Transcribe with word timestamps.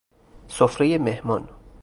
سفره 0.47 0.97
مهمان 0.97 1.47